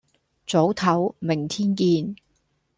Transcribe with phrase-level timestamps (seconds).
[0.47, 2.15] 早唞，明天見